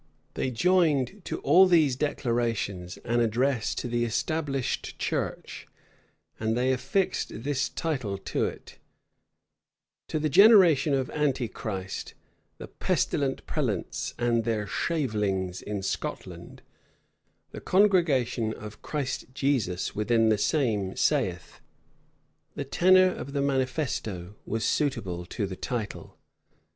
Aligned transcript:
They 0.33 0.49
joined 0.49 1.21
to 1.25 1.37
all 1.41 1.67
these 1.67 1.95
declarations 1.95 2.97
an 3.05 3.19
address 3.19 3.75
to 3.75 3.87
the 3.87 4.03
established 4.03 4.97
church; 4.97 5.67
and 6.39 6.57
they 6.57 6.73
affixed 6.73 7.43
this 7.43 7.69
title 7.69 8.17
to 8.17 8.45
it: 8.45 8.79
"To 10.07 10.17
the 10.17 10.27
generation 10.27 10.95
of 10.95 11.11
Antichrist, 11.11 12.15
the 12.57 12.67
pestilent 12.67 13.45
prelates 13.45 14.15
and 14.17 14.43
their 14.43 14.65
'shavelings'[*] 14.65 15.61
in 15.61 15.83
Scotland, 15.83 16.63
the 17.51 17.61
congregation 17.61 18.55
of 18.55 18.81
Christ 18.81 19.25
Jesus 19.35 19.93
within 19.93 20.29
the 20.29 20.37
same 20.39 20.95
sayeth." 20.95 21.61
The 22.55 22.65
tenor 22.65 23.13
of 23.13 23.33
the 23.33 23.41
manifesto 23.43 24.33
was 24.47 24.65
suitable 24.65 25.27
to 25.27 25.45
the 25.45 25.55
title. 25.55 26.17